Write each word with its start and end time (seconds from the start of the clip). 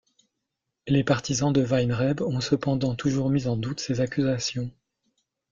Les 0.87 1.03
partisans 1.03 1.53
de 1.53 1.61
Weinreb 1.63 2.21
ont 2.21 2.41
cependant 2.41 2.95
toujours 2.95 3.29
mis 3.29 3.45
en 3.47 3.55
doute 3.55 3.79
ces 3.79 4.01
accusations. 4.01 4.71